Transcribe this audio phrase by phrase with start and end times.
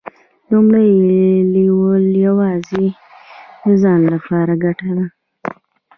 [0.51, 0.89] لومړی
[1.55, 2.85] لیول یوازې
[3.63, 5.05] د ځان لپاره ګټه ده.